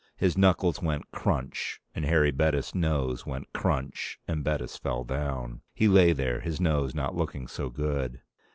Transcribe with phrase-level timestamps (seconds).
[0.17, 5.61] His knuckles went crunch and Harry Bettis' nose went crunch and Bettis fell down.
[5.75, 8.19] He lay there, his nose not looking so good.